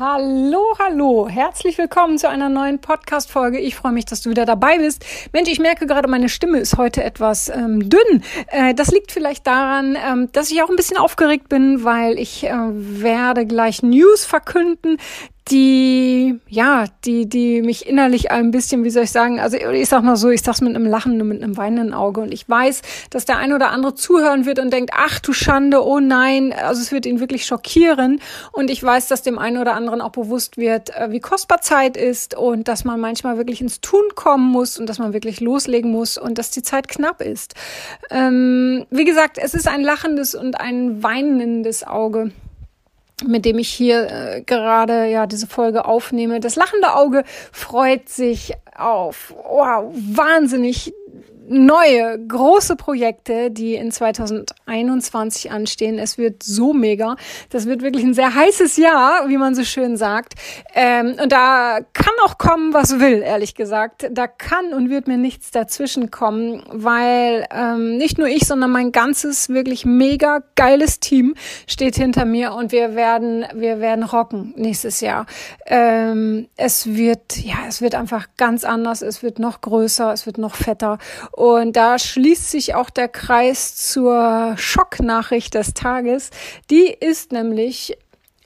Hallo, 0.00 0.64
hallo, 0.78 1.28
herzlich 1.28 1.76
willkommen 1.76 2.16
zu 2.16 2.26
einer 2.26 2.48
neuen 2.48 2.78
Podcast-Folge. 2.78 3.58
Ich 3.58 3.74
freue 3.76 3.92
mich, 3.92 4.06
dass 4.06 4.22
du 4.22 4.30
wieder 4.30 4.46
dabei 4.46 4.78
bist. 4.78 5.04
Mensch, 5.34 5.50
ich 5.50 5.58
merke 5.58 5.86
gerade, 5.86 6.08
meine 6.08 6.30
Stimme 6.30 6.56
ist 6.56 6.78
heute 6.78 7.04
etwas 7.04 7.50
ähm, 7.50 7.86
dünn. 7.86 8.24
Äh, 8.46 8.72
das 8.72 8.90
liegt 8.92 9.12
vielleicht 9.12 9.46
daran, 9.46 9.98
ähm, 10.02 10.32
dass 10.32 10.50
ich 10.50 10.62
auch 10.62 10.70
ein 10.70 10.76
bisschen 10.76 10.96
aufgeregt 10.96 11.50
bin, 11.50 11.84
weil 11.84 12.18
ich 12.18 12.44
äh, 12.44 12.50
werde 12.50 13.44
gleich 13.44 13.82
News 13.82 14.24
verkünden, 14.24 14.96
die, 15.48 16.38
ja, 16.48 16.84
die, 17.04 17.28
die 17.28 17.62
mich 17.62 17.86
innerlich 17.86 18.30
ein 18.30 18.50
bisschen, 18.50 18.84
wie 18.84 18.90
soll 18.90 19.04
ich 19.04 19.10
sagen, 19.10 19.40
also 19.40 19.56
ich 19.56 19.88
sag 19.88 20.02
mal 20.02 20.16
so, 20.16 20.30
ich 20.30 20.42
sag's 20.42 20.60
mit 20.60 20.74
einem 20.74 20.86
lachenden, 20.86 21.26
mit 21.26 21.42
einem 21.42 21.56
weinenden 21.56 21.94
Auge. 21.94 22.20
Und 22.20 22.32
ich 22.32 22.48
weiß, 22.48 22.82
dass 23.10 23.24
der 23.24 23.38
ein 23.38 23.52
oder 23.52 23.70
andere 23.70 23.94
zuhören 23.94 24.46
wird 24.46 24.58
und 24.58 24.72
denkt, 24.72 24.92
ach 24.94 25.18
du 25.18 25.32
Schande, 25.32 25.84
oh 25.84 25.98
nein, 25.98 26.52
also 26.52 26.80
es 26.80 26.92
wird 26.92 27.06
ihn 27.06 27.20
wirklich 27.20 27.46
schockieren. 27.46 28.20
Und 28.52 28.70
ich 28.70 28.82
weiß, 28.82 29.08
dass 29.08 29.22
dem 29.22 29.38
einen 29.38 29.58
oder 29.58 29.74
anderen 29.74 30.00
auch 30.00 30.12
bewusst 30.12 30.56
wird, 30.56 30.90
äh, 30.90 31.10
wie 31.10 31.20
kostbar 31.20 31.60
Zeit 31.60 31.96
ist 31.96 32.36
und 32.36 32.68
dass 32.68 32.84
man 32.84 33.00
manchmal 33.00 33.36
wirklich 33.36 33.60
ins 33.60 33.80
Tun 33.80 34.04
kommen 34.14 34.48
muss 34.50 34.78
und 34.78 34.88
dass 34.88 34.98
man 34.98 35.12
wirklich 35.12 35.40
loslegen 35.40 35.90
muss 35.90 36.18
und 36.18 36.38
dass 36.38 36.50
die 36.50 36.62
Zeit 36.62 36.86
knapp 36.86 37.20
ist. 37.20 37.54
Ähm, 38.10 38.86
wie 38.90 39.04
gesagt, 39.04 39.38
es 39.38 39.54
ist 39.54 39.66
ein 39.66 39.80
lachendes 39.80 40.34
und 40.34 40.60
ein 40.60 41.02
weinendes 41.02 41.84
Auge 41.84 42.30
mit 43.26 43.44
dem 43.44 43.58
ich 43.58 43.68
hier 43.68 44.08
äh, 44.10 44.42
gerade 44.42 45.06
ja 45.06 45.26
diese 45.26 45.46
Folge 45.46 45.84
aufnehme. 45.84 46.40
Das 46.40 46.56
lachende 46.56 46.94
Auge 46.94 47.24
freut 47.52 48.08
sich 48.08 48.52
auf 48.76 49.34
wow, 49.44 49.92
wahnsinnig 49.94 50.92
neue 51.50 52.16
große 52.28 52.76
Projekte, 52.76 53.50
die 53.50 53.74
in 53.74 53.90
2021 53.90 55.50
anstehen. 55.50 55.98
Es 55.98 56.16
wird 56.16 56.44
so 56.44 56.72
mega. 56.72 57.16
Das 57.50 57.66
wird 57.66 57.82
wirklich 57.82 58.04
ein 58.04 58.14
sehr 58.14 58.34
heißes 58.34 58.76
Jahr, 58.76 59.28
wie 59.28 59.36
man 59.36 59.56
so 59.56 59.64
schön 59.64 59.96
sagt. 59.96 60.34
Ähm, 60.74 61.16
und 61.20 61.32
da 61.32 61.80
kann 61.92 62.14
auch 62.24 62.38
kommen, 62.38 62.72
was 62.72 63.00
will, 63.00 63.22
ehrlich 63.22 63.56
gesagt. 63.56 64.08
Da 64.12 64.28
kann 64.28 64.72
und 64.72 64.90
wird 64.90 65.08
mir 65.08 65.18
nichts 65.18 65.50
dazwischen 65.50 66.12
kommen, 66.12 66.62
weil 66.70 67.46
ähm, 67.50 67.96
nicht 67.96 68.16
nur 68.16 68.28
ich, 68.28 68.46
sondern 68.46 68.70
mein 68.70 68.92
ganzes 68.92 69.48
wirklich 69.48 69.84
mega 69.84 70.44
geiles 70.54 71.00
Team 71.00 71.34
steht 71.66 71.96
hinter 71.96 72.24
mir 72.26 72.52
und 72.52 72.70
wir 72.70 72.94
werden, 72.94 73.44
wir 73.54 73.80
werden 73.80 74.04
rocken 74.04 74.54
nächstes 74.56 75.00
Jahr. 75.00 75.26
Ähm, 75.66 76.48
es 76.56 76.94
wird, 76.94 77.38
ja, 77.38 77.56
es 77.66 77.82
wird 77.82 77.96
einfach 77.96 78.28
ganz 78.36 78.62
anders. 78.62 79.02
Es 79.02 79.24
wird 79.24 79.40
noch 79.40 79.60
größer. 79.60 80.12
Es 80.12 80.26
wird 80.26 80.38
noch 80.38 80.54
fetter. 80.54 80.98
Und 81.40 81.74
da 81.74 81.98
schließt 81.98 82.50
sich 82.50 82.74
auch 82.74 82.90
der 82.90 83.08
Kreis 83.08 83.74
zur 83.74 84.56
Schocknachricht 84.58 85.54
des 85.54 85.72
Tages. 85.72 86.28
Die 86.68 86.88
ist 86.88 87.32
nämlich, 87.32 87.96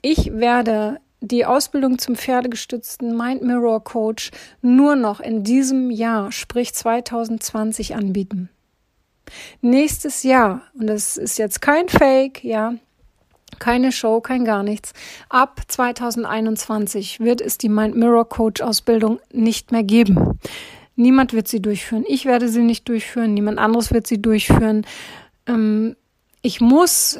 ich 0.01 0.31
werde 0.31 1.01
die 1.19 1.45
Ausbildung 1.45 1.99
zum 1.99 2.15
pferdegestützten 2.15 3.17
Mind 3.17 3.41
Mirror 3.41 3.83
Coach 3.83 4.31
nur 4.61 4.95
noch 4.95 5.19
in 5.19 5.43
diesem 5.43 5.91
Jahr, 5.91 6.31
sprich 6.31 6.73
2020, 6.73 7.97
anbieten. 7.97 8.47
Nächstes 9.59 10.23
Jahr, 10.23 10.61
und 10.79 10.87
das 10.87 11.17
ist 11.17 11.37
jetzt 11.37 11.61
kein 11.61 11.89
Fake, 11.89 12.45
ja, 12.45 12.75
keine 13.59 13.91
Show, 13.91 14.21
kein 14.21 14.45
gar 14.45 14.63
nichts. 14.63 14.93
Ab 15.27 15.63
2021 15.67 17.19
wird 17.19 17.41
es 17.41 17.57
die 17.57 17.67
Mind 17.67 17.97
Mirror 17.97 18.29
Coach 18.29 18.61
Ausbildung 18.61 19.19
nicht 19.33 19.73
mehr 19.73 19.83
geben. 19.83 20.39
Niemand 20.95 21.33
wird 21.33 21.47
sie 21.47 21.61
durchführen. 21.61 22.05
Ich 22.07 22.25
werde 22.25 22.47
sie 22.47 22.61
nicht 22.61 22.87
durchführen. 22.87 23.33
Niemand 23.33 23.59
anderes 23.59 23.93
wird 23.93 24.07
sie 24.07 24.21
durchführen. 24.21 24.85
Ähm, 25.47 25.95
ich 26.41 26.61
muss, 26.61 27.19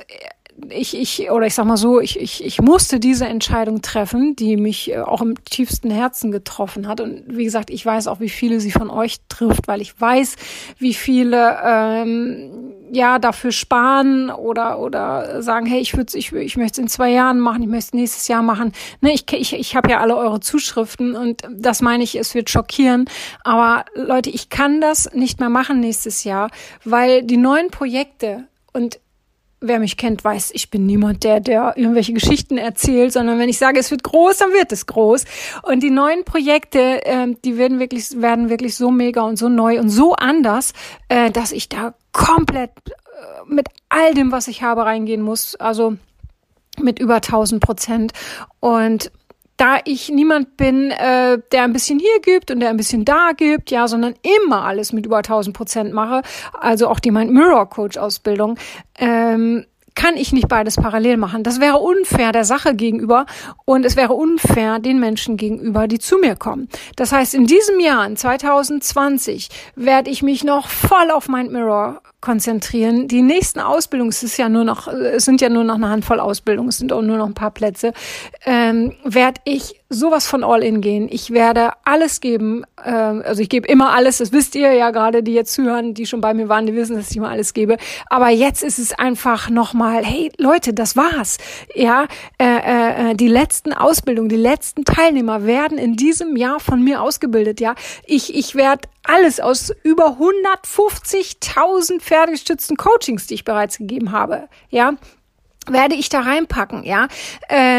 ich, 0.69 0.97
ich, 0.97 1.31
oder 1.31 1.45
ich 1.45 1.53
sag 1.53 1.65
mal 1.65 1.77
so, 1.77 1.99
ich, 1.99 2.19
ich, 2.19 2.43
ich 2.43 2.61
musste 2.61 2.99
diese 2.99 3.25
Entscheidung 3.25 3.81
treffen, 3.81 4.35
die 4.35 4.55
mich 4.55 4.91
äh, 4.91 4.99
auch 4.99 5.21
im 5.21 5.35
tiefsten 5.43 5.91
Herzen 5.91 6.31
getroffen 6.31 6.87
hat. 6.87 7.01
Und 7.01 7.23
wie 7.27 7.43
gesagt, 7.43 7.69
ich 7.69 7.85
weiß 7.85 8.07
auch, 8.07 8.19
wie 8.19 8.29
viele 8.29 8.59
sie 8.59 8.71
von 8.71 8.89
euch 8.89 9.17
trifft, 9.27 9.67
weil 9.67 9.81
ich 9.81 9.99
weiß, 9.99 10.35
wie 10.77 10.93
viele 10.93 11.57
ähm, 11.63 12.73
ja 12.91 13.19
dafür 13.19 13.51
sparen 13.51 14.29
oder 14.29 14.79
oder 14.79 15.41
sagen, 15.41 15.65
hey, 15.65 15.79
ich 15.79 15.95
würde 15.97 16.17
ich, 16.17 16.31
ich 16.31 16.57
möchte 16.57 16.79
es 16.79 16.83
in 16.83 16.87
zwei 16.87 17.11
Jahren 17.11 17.39
machen, 17.39 17.61
ich 17.61 17.69
möchte 17.69 17.89
es 17.89 17.93
nächstes 17.93 18.27
Jahr 18.27 18.41
machen. 18.41 18.71
Ne, 19.01 19.13
ich 19.13 19.25
ich, 19.33 19.53
ich 19.53 19.75
habe 19.75 19.89
ja 19.91 19.99
alle 19.99 20.15
eure 20.15 20.39
Zuschriften 20.39 21.15
und 21.15 21.41
das 21.51 21.81
meine 21.81 22.03
ich, 22.03 22.15
es 22.15 22.33
wird 22.33 22.49
schockieren. 22.49 23.09
Aber 23.43 23.85
Leute, 23.93 24.29
ich 24.29 24.49
kann 24.49 24.79
das 24.79 25.11
nicht 25.13 25.39
mehr 25.39 25.49
machen 25.49 25.81
nächstes 25.81 26.23
Jahr, 26.23 26.49
weil 26.85 27.23
die 27.23 27.37
neuen 27.37 27.69
Projekte 27.71 28.47
und 28.71 28.99
wer 29.61 29.79
mich 29.79 29.97
kennt, 29.97 30.23
weiß, 30.23 30.51
ich 30.53 30.69
bin 30.69 30.85
niemand, 30.85 31.23
der, 31.23 31.39
der 31.39 31.73
irgendwelche 31.75 32.13
Geschichten 32.13 32.57
erzählt, 32.57 33.13
sondern 33.13 33.39
wenn 33.39 33.49
ich 33.49 33.57
sage, 33.57 33.79
es 33.79 33.91
wird 33.91 34.03
groß, 34.03 34.37
dann 34.37 34.51
wird 34.51 34.71
es 34.71 34.85
groß. 34.85 35.25
Und 35.63 35.81
die 35.81 35.89
neuen 35.89 36.23
Projekte, 36.23 37.05
äh, 37.05 37.27
die 37.43 37.57
werden 37.57 37.79
wirklich, 37.79 38.21
werden 38.21 38.49
wirklich 38.49 38.75
so 38.75 38.91
mega 38.91 39.21
und 39.21 39.37
so 39.37 39.49
neu 39.49 39.79
und 39.79 39.89
so 39.89 40.13
anders, 40.13 40.73
äh, 41.09 41.31
dass 41.31 41.51
ich 41.51 41.69
da 41.69 41.95
komplett 42.11 42.71
äh, 42.87 43.53
mit 43.53 43.67
all 43.89 44.13
dem, 44.13 44.31
was 44.31 44.47
ich 44.47 44.61
habe, 44.61 44.85
reingehen 44.85 45.21
muss. 45.21 45.55
Also 45.55 45.97
mit 46.79 46.99
über 46.99 47.15
1000 47.15 47.61
Prozent. 47.61 48.13
Und 48.59 49.11
da 49.57 49.77
ich 49.85 50.09
niemand 50.09 50.57
bin, 50.57 50.91
äh, 50.91 51.39
der 51.51 51.63
ein 51.63 51.73
bisschen 51.73 51.99
hier 51.99 52.19
gibt 52.21 52.51
und 52.51 52.59
der 52.59 52.69
ein 52.69 52.77
bisschen 52.77 53.05
da 53.05 53.31
gibt, 53.35 53.71
ja, 53.71 53.87
sondern 53.87 54.15
immer 54.45 54.63
alles 54.63 54.93
mit 54.93 55.05
über 55.05 55.17
1000 55.17 55.55
Prozent 55.55 55.93
mache, 55.93 56.21
also 56.53 56.87
auch 56.87 56.99
die 56.99 57.11
Mind 57.11 57.31
Mirror 57.31 57.69
Coach 57.69 57.97
Ausbildung, 57.97 58.57
ähm, 58.97 59.65
kann 59.95 60.17
ich 60.17 60.33
nicht 60.33 60.49
beides 60.49 60.75
parallel 60.75 61.17
machen. 61.17 61.43
Das 61.43 61.61
wäre 61.61 61.77
unfair 61.77 62.33
der 62.33 62.43
Sache 62.43 62.75
gegenüber 62.75 63.25
und 63.63 63.85
es 63.85 63.95
wäre 63.95 64.13
unfair 64.13 64.79
den 64.79 64.99
Menschen 64.99 65.37
gegenüber, 65.37 65.87
die 65.87 65.99
zu 65.99 66.17
mir 66.17 66.35
kommen. 66.35 66.67
Das 66.97 67.13
heißt, 67.13 67.33
in 67.33 67.47
diesem 67.47 67.79
Jahr, 67.79 68.05
in 68.05 68.17
2020, 68.17 69.49
werde 69.75 70.09
ich 70.09 70.21
mich 70.21 70.43
noch 70.43 70.67
voll 70.67 71.11
auf 71.11 71.29
Mind 71.29 71.51
Mirror 71.51 72.01
konzentrieren. 72.25 73.07
Die 73.07 73.21
nächsten 73.21 73.59
Ausbildungen, 73.59 74.09
es 74.09 74.23
ist 74.23 74.37
ja 74.37 74.49
nur 74.49 74.63
noch, 74.63 74.87
es 74.87 75.25
sind 75.25 75.41
ja 75.41 75.49
nur 75.49 75.63
noch 75.63 75.75
eine 75.75 75.89
Handvoll 75.89 76.19
Ausbildungen, 76.19 76.69
es 76.69 76.79
sind 76.79 76.91
auch 76.91 77.03
nur 77.03 77.17
noch 77.17 77.27
ein 77.27 77.35
paar 77.35 77.51
Plätze, 77.51 77.93
ähm, 78.45 78.93
werde 79.03 79.39
ich 79.45 79.79
sowas 79.89 80.25
von 80.25 80.43
All-In 80.43 80.81
gehen. 80.81 81.07
Ich 81.09 81.31
werde 81.31 81.69
alles 81.85 82.21
geben, 82.21 82.65
ähm, 82.85 83.23
also 83.25 83.41
ich 83.41 83.49
gebe 83.49 83.67
immer 83.67 83.93
alles, 83.93 84.19
das 84.19 84.31
wisst 84.31 84.55
ihr 84.55 84.73
ja 84.73 84.91
gerade, 84.91 85.23
die 85.23 85.33
jetzt 85.33 85.53
zuhören, 85.53 85.93
die 85.93 86.05
schon 86.05 86.21
bei 86.21 86.33
mir 86.33 86.49
waren, 86.49 86.65
die 86.65 86.75
wissen, 86.75 86.95
dass 86.95 87.11
ich 87.11 87.17
immer 87.17 87.29
alles 87.29 87.53
gebe. 87.53 87.77
Aber 88.07 88.29
jetzt 88.29 88.63
ist 88.63 88.79
es 88.79 88.93
einfach 88.93 89.49
nochmal, 89.49 90.03
hey 90.05 90.31
Leute, 90.37 90.73
das 90.73 90.95
war's. 90.95 91.37
Ja, 91.73 92.07
äh, 92.39 93.11
äh, 93.11 93.15
die 93.15 93.27
letzten 93.27 93.73
Ausbildungen, 93.73 94.29
die 94.29 94.35
letzten 94.35 94.85
Teilnehmer 94.85 95.45
werden 95.45 95.77
in 95.77 95.95
diesem 95.95 96.35
Jahr 96.35 96.59
von 96.59 96.83
mir 96.83 97.01
ausgebildet. 97.01 97.59
Ja, 97.59 97.75
ich, 98.05 98.35
ich 98.35 98.55
werde 98.55 98.87
alles 99.03 99.39
aus 99.39 99.71
über 99.83 100.17
150.000 100.19 101.99
pferdegestützten 101.99 102.77
Coachings, 102.77 103.27
die 103.27 103.35
ich 103.35 103.45
bereits 103.45 103.77
gegeben 103.77 104.11
habe, 104.11 104.47
ja, 104.69 104.93
werde 105.67 105.95
ich 105.95 106.09
da 106.09 106.21
reinpacken, 106.21 106.83
ja. 106.83 107.07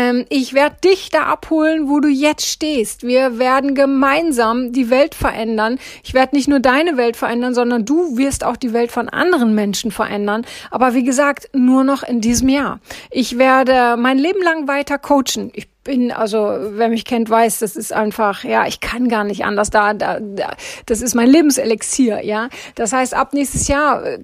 Ähm, 0.06 0.26
ich 0.28 0.54
werde 0.54 0.76
dich 0.84 1.10
da 1.10 1.24
abholen, 1.24 1.88
wo 1.88 2.00
du 2.00 2.08
jetzt 2.08 2.46
stehst. 2.46 3.02
Wir 3.02 3.38
werden 3.38 3.74
gemeinsam 3.74 4.72
die 4.72 4.90
Welt 4.90 5.14
verändern. 5.14 5.78
Ich 6.04 6.14
werde 6.14 6.36
nicht 6.36 6.48
nur 6.48 6.60
deine 6.60 6.96
Welt 6.96 7.16
verändern, 7.16 7.54
sondern 7.54 7.84
du 7.84 8.16
wirst 8.16 8.44
auch 8.44 8.56
die 8.56 8.72
Welt 8.72 8.92
von 8.92 9.08
anderen 9.08 9.54
Menschen 9.54 9.90
verändern. 9.90 10.44
Aber 10.70 10.94
wie 10.94 11.04
gesagt, 11.04 11.48
nur 11.52 11.84
noch 11.84 12.02
in 12.02 12.20
diesem 12.20 12.48
Jahr. 12.48 12.80
Ich 13.10 13.38
werde 13.38 13.96
mein 13.96 14.18
Leben 14.18 14.42
lang 14.42 14.68
weiter 14.68 14.98
coachen. 14.98 15.50
Ich 15.54 15.68
bin, 15.86 16.12
also 16.12 16.38
wer 16.72 16.88
mich 16.88 17.04
kennt, 17.04 17.30
weiß, 17.30 17.60
das 17.60 17.76
ist 17.76 17.92
einfach, 17.92 18.44
ja, 18.44 18.66
ich 18.66 18.80
kann 18.80 19.08
gar 19.08 19.24
nicht 19.24 19.44
anders. 19.44 19.70
Da, 19.70 19.94
da, 19.94 20.18
da 20.20 20.54
das 20.84 21.00
ist 21.00 21.14
mein 21.14 21.28
Lebenselixier, 21.28 22.24
ja. 22.24 22.48
Das 22.74 22.92
heißt, 22.92 23.14
ab 23.14 23.32
nächstes 23.32 23.68
Jahr 23.68 24.04
äh, 24.04 24.20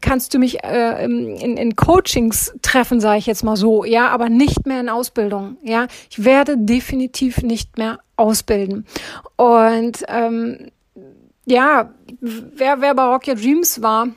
kannst 0.00 0.34
du 0.34 0.38
mich 0.38 0.62
äh, 0.62 1.04
in, 1.04 1.56
in 1.56 1.76
Coachings 1.76 2.54
treffen, 2.62 3.00
sage 3.00 3.18
ich 3.18 3.26
jetzt 3.26 3.42
mal 3.42 3.56
so, 3.56 3.84
ja, 3.84 4.08
aber 4.08 4.28
nicht 4.28 4.66
mehr 4.66 4.80
in 4.80 4.88
Ausbildung, 4.88 5.56
ja. 5.62 5.86
Ich 6.10 6.24
werde 6.24 6.56
definitiv 6.58 7.42
nicht 7.42 7.78
mehr 7.78 7.98
ausbilden. 8.16 8.86
Und 9.36 10.04
ähm, 10.08 10.70
ja, 11.46 11.90
wer, 12.20 12.80
wer 12.80 12.94
bei 12.94 13.04
Rock 13.04 13.26
Your 13.28 13.34
Dreams 13.34 13.82
war, 13.82 14.08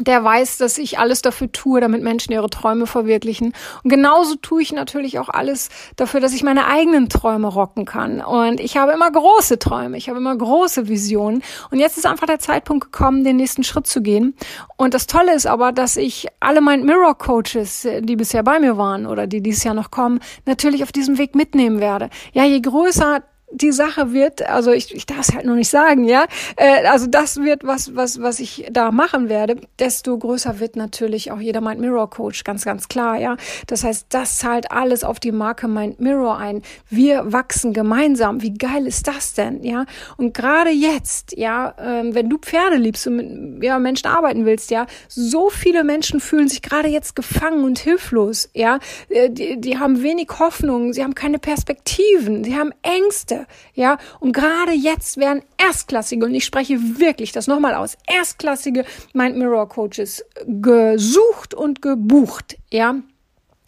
der 0.00 0.24
weiß, 0.24 0.58
dass 0.58 0.78
ich 0.78 0.98
alles 0.98 1.22
dafür 1.22 1.52
tue, 1.52 1.80
damit 1.80 2.02
Menschen 2.02 2.32
ihre 2.32 2.50
Träume 2.50 2.86
verwirklichen. 2.86 3.52
Und 3.84 3.90
genauso 3.90 4.36
tue 4.36 4.62
ich 4.62 4.72
natürlich 4.72 5.18
auch 5.18 5.28
alles 5.28 5.68
dafür, 5.96 6.20
dass 6.20 6.32
ich 6.32 6.42
meine 6.42 6.66
eigenen 6.66 7.08
Träume 7.08 7.48
rocken 7.48 7.84
kann. 7.84 8.20
Und 8.20 8.60
ich 8.60 8.76
habe 8.76 8.92
immer 8.92 9.10
große 9.10 9.58
Träume, 9.58 9.96
ich 9.96 10.08
habe 10.08 10.18
immer 10.18 10.36
große 10.36 10.88
Visionen. 10.88 11.42
Und 11.70 11.78
jetzt 11.78 11.96
ist 11.98 12.06
einfach 12.06 12.26
der 12.26 12.38
Zeitpunkt 12.38 12.92
gekommen, 12.92 13.24
den 13.24 13.36
nächsten 13.36 13.64
Schritt 13.64 13.86
zu 13.86 14.02
gehen. 14.02 14.34
Und 14.76 14.94
das 14.94 15.06
Tolle 15.06 15.34
ist 15.34 15.46
aber, 15.46 15.72
dass 15.72 15.96
ich 15.96 16.26
alle 16.40 16.60
Mind 16.60 16.84
Mirror 16.84 17.16
Coaches, 17.18 17.86
die 18.00 18.16
bisher 18.16 18.42
bei 18.42 18.58
mir 18.58 18.78
waren 18.78 19.06
oder 19.06 19.26
die 19.26 19.42
dieses 19.42 19.64
Jahr 19.64 19.74
noch 19.74 19.90
kommen, 19.90 20.20
natürlich 20.46 20.82
auf 20.82 20.92
diesem 20.92 21.18
Weg 21.18 21.34
mitnehmen 21.34 21.80
werde. 21.80 22.10
Ja, 22.32 22.44
je 22.44 22.60
größer 22.60 23.22
die 23.52 23.72
Sache 23.72 24.12
wird, 24.12 24.42
also 24.42 24.70
ich, 24.70 24.94
ich 24.94 25.06
darf 25.06 25.28
es 25.28 25.34
halt 25.34 25.44
noch 25.44 25.54
nicht 25.54 25.70
sagen, 25.70 26.04
ja, 26.04 26.26
äh, 26.56 26.86
also 26.86 27.06
das 27.06 27.38
wird 27.38 27.64
was, 27.64 27.96
was, 27.96 28.20
was 28.20 28.40
ich 28.40 28.68
da 28.70 28.92
machen 28.92 29.28
werde, 29.28 29.56
desto 29.78 30.16
größer 30.16 30.60
wird 30.60 30.76
natürlich 30.76 31.32
auch 31.32 31.40
jeder 31.40 31.60
Mind 31.60 31.80
Mirror 31.80 32.10
Coach, 32.10 32.44
ganz, 32.44 32.64
ganz 32.64 32.88
klar, 32.88 33.18
ja. 33.18 33.36
Das 33.66 33.84
heißt, 33.84 34.06
das 34.10 34.38
zahlt 34.38 34.70
alles 34.70 35.04
auf 35.04 35.18
die 35.20 35.32
Marke 35.32 35.68
Mind 35.68 36.00
Mirror 36.00 36.38
ein. 36.38 36.62
Wir 36.88 37.32
wachsen 37.32 37.72
gemeinsam. 37.72 38.42
Wie 38.42 38.54
geil 38.54 38.86
ist 38.86 39.08
das 39.08 39.34
denn, 39.34 39.62
ja? 39.64 39.84
Und 40.16 40.32
gerade 40.34 40.70
jetzt, 40.70 41.36
ja, 41.36 41.74
ähm, 41.78 42.14
wenn 42.14 42.28
du 42.28 42.38
Pferde 42.38 42.76
liebst 42.76 43.06
und 43.06 43.16
mit 43.16 43.64
ja, 43.64 43.78
Menschen 43.78 44.06
arbeiten 44.06 44.46
willst, 44.46 44.70
ja, 44.70 44.86
so 45.08 45.50
viele 45.50 45.84
Menschen 45.84 46.20
fühlen 46.20 46.48
sich 46.48 46.62
gerade 46.62 46.88
jetzt 46.88 47.16
gefangen 47.16 47.64
und 47.64 47.78
hilflos, 47.78 48.48
ja. 48.54 48.78
Äh, 49.08 49.30
die, 49.30 49.60
die 49.60 49.78
haben 49.78 50.02
wenig 50.02 50.28
Hoffnung, 50.38 50.92
sie 50.92 51.02
haben 51.02 51.14
keine 51.14 51.38
Perspektiven, 51.38 52.44
sie 52.44 52.56
haben 52.56 52.72
Ängste 52.82 53.39
ja. 53.74 53.98
Und 54.20 54.32
gerade 54.32 54.72
jetzt 54.72 55.16
werden 55.16 55.42
erstklassige, 55.58 56.26
und 56.26 56.34
ich 56.34 56.44
spreche 56.44 56.78
wirklich 56.98 57.32
das 57.32 57.46
nochmal 57.46 57.74
aus, 57.74 57.96
erstklassige 58.06 58.84
Mind 59.12 59.36
Mirror 59.36 59.68
Coaches 59.68 60.24
gesucht 60.46 61.54
und 61.54 61.82
gebucht, 61.82 62.56
ja. 62.70 62.96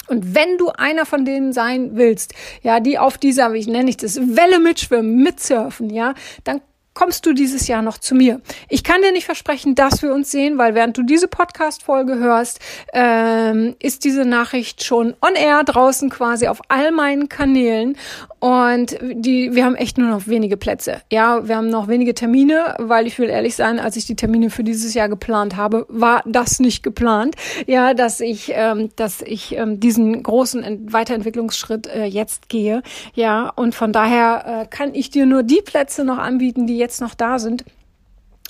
Und 0.08 0.34
wenn 0.34 0.58
du 0.58 0.70
einer 0.70 1.06
von 1.06 1.24
denen 1.24 1.52
sein 1.52 1.92
willst, 1.94 2.34
ja, 2.62 2.80
die 2.80 2.98
auf 2.98 3.18
dieser, 3.18 3.52
wie 3.52 3.64
nenne 3.66 3.88
ich 3.88 3.96
das, 3.96 4.16
Welle 4.16 4.58
mitschwimmen, 4.58 5.22
mitsurfen, 5.22 5.90
ja, 5.90 6.14
dann 6.44 6.60
kommst 6.94 7.24
du 7.24 7.32
dieses 7.32 7.68
Jahr 7.68 7.82
noch 7.82 7.98
zu 7.98 8.14
mir. 8.14 8.40
Ich 8.68 8.84
kann 8.84 9.02
dir 9.02 9.12
nicht 9.12 9.24
versprechen, 9.24 9.74
dass 9.74 10.02
wir 10.02 10.12
uns 10.12 10.30
sehen, 10.30 10.58
weil 10.58 10.74
während 10.74 10.96
du 10.96 11.02
diese 11.02 11.28
Podcast-Folge 11.28 12.18
hörst, 12.18 12.60
ähm, 12.92 13.76
ist 13.78 14.04
diese 14.04 14.24
Nachricht 14.24 14.84
schon 14.84 15.14
on 15.22 15.34
air 15.34 15.64
draußen 15.64 16.10
quasi 16.10 16.48
auf 16.48 16.60
all 16.68 16.92
meinen 16.92 17.28
Kanälen. 17.28 17.96
Und 18.42 18.98
die, 19.00 19.54
wir 19.54 19.64
haben 19.64 19.76
echt 19.76 19.98
nur 19.98 20.08
noch 20.08 20.26
wenige 20.26 20.56
Plätze. 20.56 21.00
Ja, 21.12 21.46
wir 21.46 21.56
haben 21.56 21.68
noch 21.68 21.86
wenige 21.86 22.12
Termine, 22.12 22.74
weil 22.80 23.06
ich 23.06 23.16
will 23.20 23.28
ehrlich 23.28 23.54
sein, 23.54 23.78
als 23.78 23.94
ich 23.94 24.04
die 24.04 24.16
Termine 24.16 24.50
für 24.50 24.64
dieses 24.64 24.94
Jahr 24.94 25.08
geplant 25.08 25.56
habe, 25.56 25.86
war 25.88 26.24
das 26.26 26.58
nicht 26.58 26.82
geplant. 26.82 27.36
Ja, 27.68 27.94
dass 27.94 28.18
ich, 28.18 28.50
ähm, 28.52 28.90
dass 28.96 29.22
ich 29.22 29.54
ähm, 29.56 29.78
diesen 29.78 30.24
großen 30.24 30.92
Weiterentwicklungsschritt 30.92 31.86
äh, 31.86 32.04
jetzt 32.06 32.48
gehe. 32.48 32.82
Ja, 33.14 33.48
und 33.48 33.76
von 33.76 33.92
daher 33.92 34.62
äh, 34.62 34.66
kann 34.66 34.92
ich 34.92 35.10
dir 35.10 35.24
nur 35.24 35.44
die 35.44 35.62
Plätze 35.64 36.02
noch 36.02 36.18
anbieten, 36.18 36.66
die 36.66 36.78
jetzt 36.78 37.00
noch 37.00 37.14
da 37.14 37.38
sind. 37.38 37.64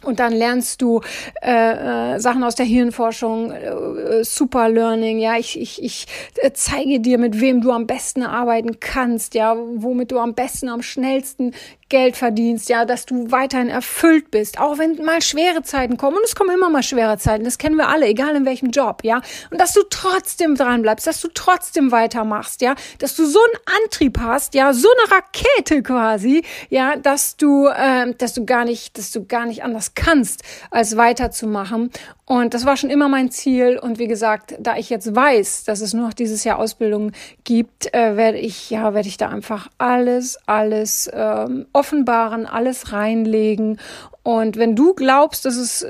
Und 0.03 0.21
dann 0.21 0.33
lernst 0.33 0.83
du 0.83 1.01
äh, 1.43 2.15
äh, 2.15 2.19
Sachen 2.21 2.43
aus 2.45 2.55
der 2.55 2.67
Hirnforschung, 2.67 3.53
äh, 3.53 4.25
Super 4.25 4.69
Learning, 4.69 5.19
ja, 5.19 5.37
ich, 5.37 5.61
ich, 5.61 5.83
ich 5.83 6.07
äh, 6.37 6.51
zeige 6.53 7.01
dir, 7.01 7.19
mit 7.19 7.41
wem 7.41 7.61
du 7.61 7.71
am 7.71 7.87
besten 7.87 8.23
arbeiten 8.23 8.81
kannst, 8.81 9.35
ja, 9.35 9.57
womit 9.57 10.11
du 10.13 10.19
am 10.19 10.35
besten, 10.35 10.69
am 10.69 10.83
schnellsten 10.83 11.55
Geld 11.93 12.17
verdienst, 12.17 12.71
ja, 12.71 12.87
dass 12.87 13.05
du 13.05 13.31
weiterhin 13.31 13.69
erfüllt 13.69 14.31
bist, 14.31 14.59
auch 14.59 14.79
wenn 14.79 14.97
mal 15.05 15.21
schwere 15.21 15.63
Zeiten 15.63 15.99
kommen. 15.99 16.17
Und 16.17 16.25
es 16.25 16.35
kommen 16.35 16.49
immer 16.51 16.71
mal 16.71 16.83
schwere 16.83 17.19
Zeiten, 17.19 17.45
das 17.45 17.59
kennen 17.59 17.77
wir 17.77 17.89
alle, 17.89 18.07
egal 18.07 18.35
in 18.35 18.47
welchem 18.47 18.71
Job, 18.71 19.05
ja. 19.05 19.21
Und 19.51 19.61
dass 19.61 19.75
du 19.75 19.83
trotzdem 19.91 20.55
dran 20.55 20.81
bleibst, 20.81 21.07
dass 21.07 21.21
du 21.21 21.29
trotzdem 21.29 21.93
weitermachst, 21.93 22.63
ja, 22.63 22.75
dass 22.99 23.15
du 23.15 23.27
so 23.27 23.39
einen 23.39 23.83
Antrieb 23.85 24.19
hast, 24.19 24.55
ja, 24.55 24.73
so 24.73 24.89
eine 24.89 25.17
Rakete 25.17 25.83
quasi, 25.83 26.43
ja, 26.71 26.97
dass 26.97 27.37
du, 27.37 27.67
äh, 27.67 28.15
dass 28.17 28.33
du 28.33 28.47
gar 28.47 28.65
nicht, 28.65 28.97
dass 28.97 29.11
du 29.11 29.27
gar 29.27 29.45
nicht 29.45 29.63
anders 29.63 29.95
kannst, 29.95 30.43
als 30.71 30.97
weiterzumachen. 30.97 31.91
Und 32.25 32.55
das 32.55 32.65
war 32.65 32.79
schon 32.79 32.89
immer 32.89 33.09
mein 33.09 33.31
Ziel. 33.31 33.79
Und 33.79 33.99
wie 33.99 34.07
gesagt, 34.07 34.55
da 34.59 34.77
ich 34.79 34.89
jetzt 34.89 35.15
weiß, 35.15 35.65
dass 35.65 35.83
es 35.83 35.93
nur 35.93 36.07
noch 36.07 36.15
dieses 36.15 36.45
Jahr 36.45 36.59
Ausbildung 36.59 37.13
gibt, 37.45 37.93
äh, 37.93 38.17
werde 38.17 38.39
ich, 38.39 38.71
ja, 38.71 38.95
werde 38.95 39.09
ich 39.09 39.19
da 39.19 39.29
einfach 39.29 39.69
alles, 39.77 40.39
alles 40.47 41.11
ähm, 41.13 41.67
offenbaren, 41.83 42.47
alles 42.47 42.93
reinlegen 42.93 43.79
und 44.25 44.57
wenn 44.57 44.77
du 44.77 44.95
glaubst, 44.95 45.45
dass 45.45 45.57
es 45.57 45.85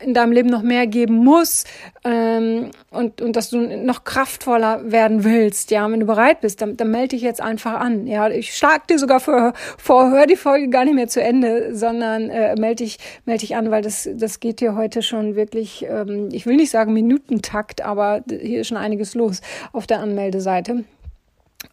in 0.00 0.14
deinem 0.14 0.30
Leben 0.30 0.48
noch 0.48 0.62
mehr 0.62 0.86
geben 0.86 1.16
muss 1.16 1.64
ähm, 2.04 2.70
und, 2.92 3.20
und 3.20 3.34
dass 3.34 3.50
du 3.50 3.58
noch 3.58 4.04
kraftvoller 4.04 4.92
werden 4.92 5.24
willst, 5.24 5.72
ja, 5.72 5.90
wenn 5.90 5.98
du 5.98 6.06
bereit 6.06 6.42
bist, 6.42 6.62
dann, 6.62 6.76
dann 6.76 6.92
melde 6.92 7.08
dich 7.08 7.22
jetzt 7.22 7.40
einfach 7.40 7.80
an. 7.80 8.06
Ja, 8.06 8.28
ich 8.28 8.56
schlag 8.56 8.86
dir 8.86 9.00
sogar 9.00 9.18
vor, 9.18 9.52
vor, 9.78 10.10
hör 10.12 10.26
die 10.26 10.36
Folge 10.36 10.68
gar 10.68 10.84
nicht 10.84 10.94
mehr 10.94 11.08
zu 11.08 11.20
Ende, 11.20 11.74
sondern 11.74 12.30
äh, 12.30 12.54
melde 12.54 12.84
dich, 12.84 12.98
melde 13.24 13.40
dich 13.40 13.56
an, 13.56 13.72
weil 13.72 13.82
das, 13.82 14.08
das 14.14 14.38
geht 14.38 14.60
dir 14.60 14.76
heute 14.76 15.02
schon 15.02 15.34
wirklich, 15.34 15.84
ähm, 15.88 16.28
ich 16.30 16.46
will 16.46 16.56
nicht 16.56 16.70
sagen 16.70 16.92
Minutentakt, 16.92 17.82
aber 17.82 18.22
hier 18.30 18.60
ist 18.60 18.68
schon 18.68 18.76
einiges 18.76 19.16
los 19.16 19.40
auf 19.72 19.88
der 19.88 19.98
Anmeldeseite. 19.98 20.84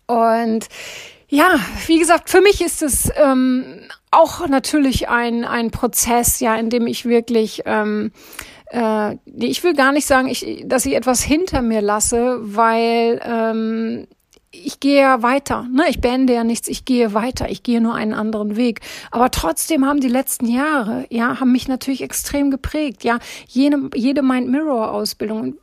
Und 0.08 0.68
ja, 1.30 1.60
wie 1.86 2.00
gesagt, 2.00 2.30
für 2.30 2.42
mich 2.42 2.62
ist 2.62 2.82
es 2.82 3.12
ähm, 3.16 3.82
auch 4.10 4.48
natürlich 4.48 5.10
ein, 5.10 5.46
ein 5.46 5.70
Prozess, 5.70 6.40
ja, 6.40 6.56
in 6.56 6.72
dem 6.72 6.88
ich 6.88 7.06
wirklich, 7.06 7.62
ähm, 7.66 8.12
äh, 8.72 9.16
ich 9.38 9.64
will 9.64 9.76
gar 9.76 9.92
nicht 9.92 10.08
sagen, 10.08 10.28
ich, 10.28 10.64
dass 10.66 10.88
ich 10.88 10.96
etwas 10.96 11.22
hinter 11.22 11.62
mir 11.62 11.82
lasse, 11.82 12.38
weil 12.42 13.22
ähm, 13.24 14.08
ich 14.52 14.80
gehe 14.80 15.02
ja 15.02 15.22
weiter, 15.22 15.68
ne? 15.72 15.84
Ich 15.90 16.02
beende 16.02 16.34
ja 16.34 16.44
nichts, 16.44 16.68
ich 16.68 16.84
gehe 16.84 17.14
weiter, 17.14 17.50
ich 17.50 17.62
gehe 17.62 17.80
nur 17.80 17.94
einen 17.94 18.16
anderen 18.16 18.56
Weg. 18.56 18.82
Aber 19.12 19.30
trotzdem 19.30 19.86
haben 19.86 20.00
die 20.00 20.08
letzten 20.08 20.48
Jahre, 20.48 21.06
ja, 21.12 21.40
haben 21.40 21.52
mich 21.52 21.68
natürlich 21.68 22.02
extrem 22.02 22.50
geprägt, 22.50 23.04
ja. 23.04 23.20
Jede, 23.48 23.92
jede 23.94 24.24
Mind 24.24 24.50
Mirror 24.50 24.92
Ausbildung 24.92 25.60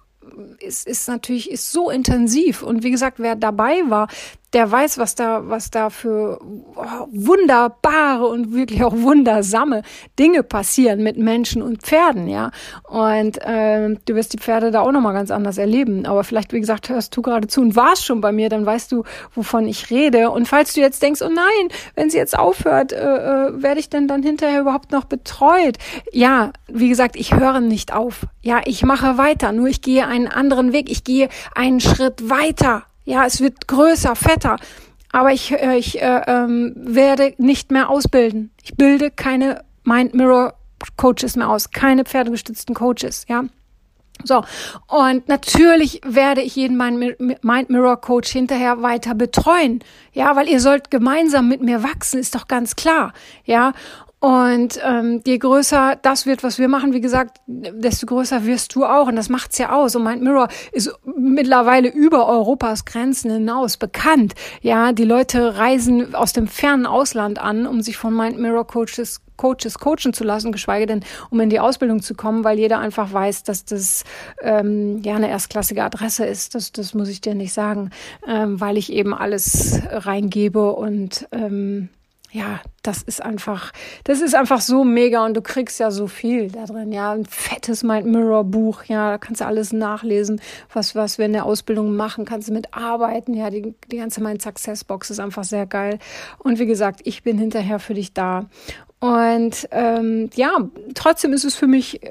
ist, 0.60 0.86
ist 0.86 1.08
natürlich 1.08 1.50
ist 1.50 1.72
so 1.72 1.90
intensiv 1.90 2.62
und 2.62 2.82
wie 2.82 2.90
gesagt, 2.90 3.18
wer 3.18 3.36
dabei 3.36 3.82
war, 3.88 4.08
der 4.56 4.72
weiß, 4.72 4.96
was 4.96 5.14
da, 5.14 5.42
was 5.50 5.70
da 5.70 5.90
für 5.90 6.40
oh, 6.40 6.82
wunderbare 7.10 8.26
und 8.26 8.54
wirklich 8.54 8.82
auch 8.82 8.94
wundersame 8.96 9.82
Dinge 10.18 10.42
passieren 10.42 11.02
mit 11.02 11.18
Menschen 11.18 11.60
und 11.60 11.82
Pferden, 11.82 12.26
ja. 12.26 12.50
Und 12.84 13.36
äh, 13.42 13.96
du 14.06 14.14
wirst 14.14 14.32
die 14.32 14.38
Pferde 14.38 14.70
da 14.70 14.80
auch 14.80 14.92
nochmal 14.92 15.12
ganz 15.12 15.30
anders 15.30 15.58
erleben. 15.58 16.06
Aber 16.06 16.24
vielleicht, 16.24 16.54
wie 16.54 16.60
gesagt, 16.60 16.88
hörst 16.88 17.14
du 17.14 17.20
gerade 17.20 17.48
zu 17.48 17.60
und 17.60 17.76
warst 17.76 18.06
schon 18.06 18.22
bei 18.22 18.32
mir, 18.32 18.48
dann 18.48 18.64
weißt 18.64 18.90
du, 18.92 19.04
wovon 19.34 19.68
ich 19.68 19.90
rede. 19.90 20.30
Und 20.30 20.48
falls 20.48 20.72
du 20.72 20.80
jetzt 20.80 21.02
denkst, 21.02 21.20
oh 21.20 21.28
nein, 21.28 21.68
wenn 21.94 22.08
sie 22.08 22.16
jetzt 22.16 22.38
aufhört, 22.38 22.94
äh, 22.94 22.96
äh, 22.96 23.62
werde 23.62 23.78
ich 23.78 23.90
denn 23.90 24.08
dann 24.08 24.22
hinterher 24.22 24.62
überhaupt 24.62 24.90
noch 24.90 25.04
betreut? 25.04 25.76
Ja, 26.12 26.52
wie 26.66 26.88
gesagt, 26.88 27.16
ich 27.16 27.34
höre 27.34 27.60
nicht 27.60 27.92
auf. 27.92 28.26
Ja, 28.40 28.62
ich 28.64 28.82
mache 28.84 29.18
weiter, 29.18 29.52
nur 29.52 29.66
ich 29.66 29.82
gehe 29.82 30.06
einen 30.06 30.28
anderen 30.28 30.72
Weg. 30.72 30.90
Ich 30.90 31.04
gehe 31.04 31.28
einen 31.54 31.80
Schritt 31.80 32.30
weiter. 32.30 32.84
Ja, 33.06 33.24
es 33.24 33.40
wird 33.40 33.66
größer, 33.66 34.14
fetter. 34.16 34.56
Aber 35.12 35.32
ich, 35.32 35.52
äh, 35.52 35.78
ich 35.78 36.02
äh, 36.02 36.22
ähm, 36.26 36.74
werde 36.76 37.34
nicht 37.38 37.70
mehr 37.70 37.88
ausbilden. 37.88 38.50
Ich 38.62 38.74
bilde 38.74 39.10
keine 39.10 39.64
Mind 39.84 40.12
Mirror 40.12 40.54
Coaches 40.96 41.36
mehr 41.36 41.48
aus, 41.48 41.70
keine 41.70 42.04
pferdegestützten 42.04 42.74
Coaches, 42.74 43.24
ja. 43.28 43.44
So, 44.24 44.42
und 44.88 45.28
natürlich 45.28 46.00
werde 46.04 46.40
ich 46.40 46.56
jeden 46.56 46.76
Mind 46.78 47.70
Mirror 47.70 48.00
Coach 48.00 48.30
hinterher 48.30 48.82
weiter 48.82 49.14
betreuen. 49.14 49.80
Ja, 50.12 50.34
weil 50.36 50.48
ihr 50.48 50.60
sollt 50.60 50.90
gemeinsam 50.90 51.48
mit 51.48 51.60
mir 51.60 51.82
wachsen, 51.82 52.18
ist 52.18 52.34
doch 52.34 52.48
ganz 52.48 52.76
klar. 52.76 53.12
Ja, 53.44 53.72
und 54.26 54.80
ähm, 54.84 55.22
je 55.24 55.38
größer 55.38 56.00
das 56.02 56.26
wird, 56.26 56.42
was 56.42 56.58
wir 56.58 56.66
machen, 56.66 56.92
wie 56.92 57.00
gesagt, 57.00 57.40
desto 57.46 58.06
größer 58.06 58.44
wirst 58.44 58.74
du 58.74 58.84
auch. 58.84 59.06
Und 59.06 59.14
das 59.14 59.28
macht's 59.28 59.56
ja 59.56 59.70
aus. 59.70 59.94
Und 59.94 60.02
Mind 60.02 60.20
Mirror 60.20 60.48
ist 60.72 60.92
mittlerweile 61.16 61.88
über 61.88 62.26
Europas 62.26 62.84
Grenzen 62.84 63.30
hinaus 63.30 63.76
bekannt. 63.76 64.34
Ja, 64.62 64.90
die 64.90 65.04
Leute 65.04 65.58
reisen 65.58 66.16
aus 66.16 66.32
dem 66.32 66.48
fernen 66.48 66.86
Ausland 66.86 67.38
an, 67.38 67.68
um 67.68 67.82
sich 67.82 67.96
von 67.98 68.16
Mind 68.16 68.40
Mirror 68.40 68.66
Coaches 68.66 69.20
Coaches 69.36 69.78
coachen 69.78 70.12
zu 70.12 70.24
lassen, 70.24 70.50
geschweige 70.50 70.86
denn, 70.86 71.04
um 71.30 71.38
in 71.38 71.50
die 71.50 71.60
Ausbildung 71.60 72.02
zu 72.02 72.14
kommen, 72.14 72.42
weil 72.42 72.58
jeder 72.58 72.80
einfach 72.80 73.12
weiß, 73.12 73.44
dass 73.44 73.64
das 73.64 74.02
ähm, 74.40 75.02
ja 75.04 75.14
eine 75.14 75.28
erstklassige 75.28 75.84
Adresse 75.84 76.24
ist. 76.24 76.56
Das, 76.56 76.72
das 76.72 76.94
muss 76.94 77.08
ich 77.10 77.20
dir 77.20 77.34
nicht 77.34 77.52
sagen, 77.52 77.90
ähm, 78.26 78.60
weil 78.60 78.76
ich 78.76 78.90
eben 78.90 79.14
alles 79.14 79.82
reingebe 79.90 80.72
und 80.72 81.28
ähm, 81.30 81.90
ja, 82.36 82.60
das 82.82 83.02
ist 83.02 83.22
einfach, 83.22 83.72
das 84.04 84.20
ist 84.20 84.34
einfach 84.34 84.60
so 84.60 84.84
mega 84.84 85.24
und 85.24 85.34
du 85.34 85.40
kriegst 85.40 85.80
ja 85.80 85.90
so 85.90 86.06
viel 86.06 86.50
da 86.50 86.66
drin, 86.66 86.92
ja, 86.92 87.12
ein 87.12 87.24
fettes 87.24 87.82
Mind 87.82 88.06
Mirror 88.06 88.44
Buch, 88.44 88.84
ja, 88.84 89.12
da 89.12 89.18
kannst 89.18 89.40
du 89.40 89.46
alles 89.46 89.72
nachlesen, 89.72 90.42
was, 90.70 90.94
was 90.94 91.16
wir 91.16 91.24
in 91.24 91.32
der 91.32 91.46
Ausbildung 91.46 91.96
machen, 91.96 92.26
kannst 92.26 92.48
du 92.48 92.52
mitarbeiten, 92.52 93.32
ja, 93.32 93.48
die, 93.48 93.74
die 93.90 93.96
ganze 93.96 94.22
Mind 94.22 94.42
Success 94.42 94.84
Box 94.84 95.08
ist 95.08 95.18
einfach 95.18 95.44
sehr 95.44 95.64
geil. 95.64 95.98
Und 96.38 96.58
wie 96.58 96.66
gesagt, 96.66 97.00
ich 97.04 97.22
bin 97.22 97.38
hinterher 97.38 97.78
für 97.78 97.94
dich 97.94 98.12
da. 98.12 98.44
Und 99.00 99.66
ähm, 99.70 100.28
ja, 100.34 100.58
trotzdem 100.94 101.32
ist 101.32 101.44
es 101.44 101.54
für 101.54 101.66
mich 101.66 102.02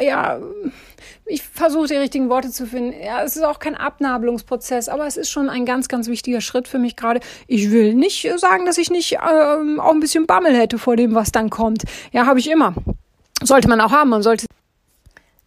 ja, 0.00 0.38
ich 1.24 1.42
versuche 1.42 1.88
die 1.88 1.96
richtigen 1.96 2.28
Worte 2.28 2.50
zu 2.50 2.66
finden. 2.66 2.94
Ja, 3.02 3.22
es 3.22 3.36
ist 3.36 3.42
auch 3.42 3.58
kein 3.58 3.74
Abnabelungsprozess, 3.74 4.88
aber 4.88 5.06
es 5.06 5.16
ist 5.16 5.30
schon 5.30 5.48
ein 5.48 5.64
ganz, 5.64 5.88
ganz 5.88 6.08
wichtiger 6.08 6.40
Schritt 6.40 6.68
für 6.68 6.78
mich 6.78 6.96
gerade. 6.96 7.20
Ich 7.46 7.70
will 7.70 7.94
nicht 7.94 8.28
sagen, 8.36 8.66
dass 8.66 8.78
ich 8.78 8.90
nicht 8.90 9.14
ähm, 9.14 9.80
auch 9.80 9.92
ein 9.92 10.00
bisschen 10.00 10.26
Bammel 10.26 10.56
hätte 10.56 10.78
vor 10.78 10.96
dem, 10.96 11.14
was 11.14 11.32
dann 11.32 11.50
kommt. 11.50 11.84
Ja, 12.12 12.26
habe 12.26 12.38
ich 12.38 12.50
immer. 12.50 12.74
Sollte 13.42 13.68
man 13.68 13.80
auch 13.80 13.92
haben. 13.92 14.10
Man 14.10 14.22
sollte 14.22 14.46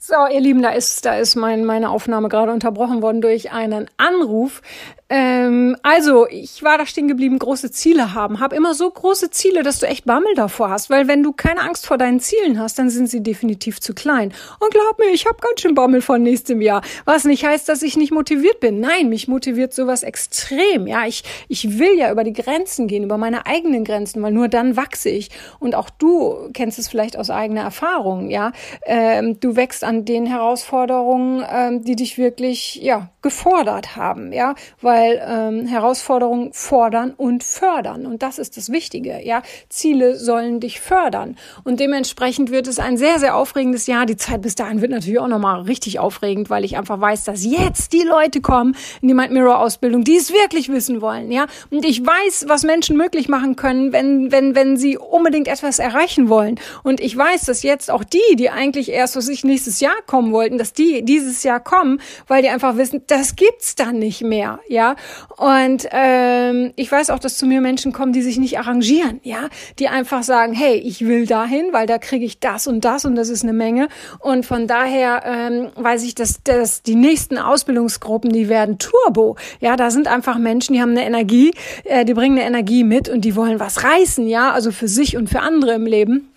so, 0.09 0.33
ihr 0.33 0.41
Lieben, 0.41 0.63
da 0.63 0.71
ist, 0.71 1.05
da 1.05 1.17
ist 1.19 1.35
mein, 1.35 1.65
meine 1.65 1.91
Aufnahme 1.91 2.29
gerade 2.29 2.51
unterbrochen 2.51 3.03
worden 3.03 3.21
durch 3.21 3.51
einen 3.51 3.87
Anruf. 3.97 4.63
Ähm, 5.11 5.75
also, 5.81 6.27
ich 6.27 6.61
war 6.61 6.77
da 6.77 6.85
stehen 6.85 7.07
geblieben, 7.07 7.39
große 7.39 7.71
Ziele 7.71 8.13
haben. 8.13 8.39
Hab 8.39 8.53
immer 8.53 8.75
so 8.75 8.89
große 8.89 9.31
Ziele, 9.31 9.63
dass 9.63 9.79
du 9.79 9.87
echt 9.87 10.05
Bammel 10.05 10.35
davor 10.35 10.69
hast. 10.69 10.91
Weil 10.91 11.07
wenn 11.07 11.23
du 11.23 11.31
keine 11.31 11.61
Angst 11.61 11.87
vor 11.87 11.97
deinen 11.97 12.19
Zielen 12.19 12.59
hast, 12.59 12.77
dann 12.77 12.91
sind 12.91 13.07
sie 13.07 13.23
definitiv 13.23 13.79
zu 13.79 13.95
klein. 13.95 14.31
Und 14.59 14.71
glaub 14.71 14.99
mir, 14.99 15.11
ich 15.11 15.25
habe 15.25 15.37
ganz 15.41 15.61
schön 15.61 15.73
Bammel 15.73 16.01
von 16.01 16.21
nächstem 16.21 16.61
Jahr. 16.61 16.83
Was 17.05 17.25
nicht 17.25 17.43
heißt, 17.43 17.67
dass 17.69 17.81
ich 17.81 17.97
nicht 17.97 18.11
motiviert 18.11 18.59
bin. 18.59 18.79
Nein, 18.79 19.09
mich 19.09 19.27
motiviert 19.27 19.73
sowas 19.73 20.03
extrem. 20.03 20.85
Ja, 20.85 21.07
ich, 21.07 21.23
ich 21.47 21.79
will 21.79 21.97
ja 21.97 22.11
über 22.11 22.23
die 22.23 22.33
Grenzen 22.33 22.87
gehen, 22.87 23.03
über 23.03 23.17
meine 23.17 23.47
eigenen 23.47 23.83
Grenzen, 23.83 24.21
weil 24.21 24.31
nur 24.31 24.47
dann 24.47 24.75
wachse 24.75 25.09
ich. 25.09 25.29
Und 25.59 25.73
auch 25.73 25.89
du 25.89 26.49
kennst 26.53 26.77
es 26.77 26.87
vielleicht 26.87 27.17
aus 27.17 27.31
eigener 27.31 27.61
Erfahrung. 27.61 28.29
Ja, 28.29 28.51
ähm, 28.85 29.39
du 29.39 29.55
wächst 29.55 29.83
an 29.83 29.98
den 30.05 30.25
Herausforderungen, 30.25 31.43
ähm, 31.49 31.83
die 31.83 31.95
dich 31.95 32.17
wirklich, 32.17 32.75
ja, 32.81 33.09
gefordert 33.21 33.95
haben. 33.95 34.31
Ja, 34.31 34.55
weil 34.81 35.21
ähm, 35.25 35.67
Herausforderungen 35.67 36.53
fordern 36.53 37.13
und 37.15 37.43
fördern. 37.43 38.05
Und 38.05 38.23
das 38.23 38.39
ist 38.39 38.57
das 38.57 38.71
Wichtige. 38.71 39.19
Ja, 39.23 39.41
Ziele 39.67 40.15
sollen 40.15 40.59
dich 40.59 40.79
fördern. 40.79 41.37
Und 41.63 41.79
dementsprechend 41.79 42.51
wird 42.51 42.67
es 42.67 42.79
ein 42.79 42.97
sehr, 42.97 43.19
sehr 43.19 43.35
aufregendes 43.35 43.87
Jahr. 43.87 44.05
Die 44.05 44.17
Zeit 44.17 44.41
bis 44.41 44.55
dahin 44.55 44.81
wird 44.81 44.91
natürlich 44.91 45.19
auch 45.19 45.27
nochmal 45.27 45.61
richtig 45.61 45.99
aufregend, 45.99 46.49
weil 46.49 46.63
ich 46.63 46.77
einfach 46.77 46.99
weiß, 46.99 47.25
dass 47.25 47.43
jetzt 47.43 47.93
die 47.93 48.03
Leute 48.03 48.41
kommen 48.41 48.75
in 49.01 49.07
die 49.07 49.13
Mind 49.13 49.31
Mirror 49.31 49.59
Ausbildung, 49.59 50.03
die 50.03 50.15
es 50.15 50.31
wirklich 50.31 50.69
wissen 50.69 51.01
wollen. 51.01 51.31
Ja, 51.31 51.47
und 51.69 51.85
ich 51.85 52.05
weiß, 52.05 52.45
was 52.47 52.63
Menschen 52.63 52.97
möglich 52.97 53.27
machen 53.27 53.55
können, 53.55 53.91
wenn, 53.91 54.31
wenn, 54.31 54.55
wenn 54.55 54.77
sie 54.77 54.97
unbedingt 54.97 55.47
etwas 55.47 55.79
erreichen 55.79 56.29
wollen. 56.29 56.59
Und 56.83 57.01
ich 57.01 57.15
weiß, 57.15 57.45
dass 57.45 57.63
jetzt 57.63 57.91
auch 57.91 58.03
die, 58.03 58.35
die 58.35 58.49
eigentlich 58.49 58.89
erst, 58.89 59.15
was 59.15 59.27
ich 59.27 59.43
nächstes 59.43 59.79
Jahr 59.79 59.88
kommen 60.07 60.31
wollten, 60.31 60.57
dass 60.57 60.73
die 60.73 61.03
dieses 61.03 61.43
Jahr 61.43 61.59
kommen, 61.59 62.01
weil 62.27 62.41
die 62.41 62.49
einfach 62.49 62.77
wissen, 62.77 63.03
das 63.07 63.35
gibt's 63.35 63.75
dann 63.75 63.99
nicht 63.99 64.21
mehr. 64.21 64.59
Ja, 64.67 64.95
und 65.37 65.87
ähm, 65.91 66.73
ich 66.75 66.91
weiß 66.91 67.09
auch, 67.09 67.19
dass 67.19 67.37
zu 67.37 67.45
mir 67.45 67.61
Menschen 67.61 67.91
kommen, 67.91 68.13
die 68.13 68.21
sich 68.21 68.37
nicht 68.37 68.59
arrangieren, 68.59 69.19
ja, 69.23 69.49
die 69.79 69.87
einfach 69.87 70.23
sagen, 70.23 70.53
hey, 70.53 70.75
ich 70.75 71.05
will 71.05 71.25
dahin, 71.25 71.67
weil 71.71 71.87
da 71.87 71.97
kriege 71.97 72.25
ich 72.25 72.39
das 72.39 72.67
und 72.67 72.85
das 72.85 73.05
und 73.05 73.15
das 73.15 73.29
ist 73.29 73.43
eine 73.43 73.53
Menge. 73.53 73.87
Und 74.19 74.45
von 74.45 74.67
daher 74.67 75.23
ähm, 75.25 75.69
weiß 75.75 76.03
ich, 76.03 76.15
dass, 76.15 76.43
dass 76.43 76.83
die 76.83 76.95
nächsten 76.95 77.37
Ausbildungsgruppen, 77.37 78.31
die 78.31 78.49
werden 78.49 78.77
Turbo. 78.79 79.35
Ja, 79.59 79.75
da 79.75 79.91
sind 79.91 80.07
einfach 80.07 80.37
Menschen, 80.37 80.73
die 80.73 80.81
haben 80.81 80.91
eine 80.91 81.05
Energie, 81.05 81.53
äh, 81.83 82.05
die 82.05 82.13
bringen 82.13 82.37
eine 82.37 82.47
Energie 82.47 82.83
mit 82.83 83.09
und 83.09 83.21
die 83.21 83.35
wollen 83.35 83.59
was 83.59 83.83
reißen, 83.83 84.27
ja, 84.27 84.51
also 84.51 84.71
für 84.71 84.87
sich 84.87 85.17
und 85.17 85.29
für 85.29 85.39
andere 85.39 85.73
im 85.73 85.85
Leben. 85.85 86.28